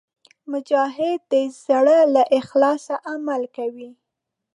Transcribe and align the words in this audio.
مجاهد 0.51 1.19
د 1.33 1.33
زړه 1.63 1.99
له 2.15 2.23
اخلاصه 2.39 2.95
عمل 3.11 3.41
کوي. 3.57 3.91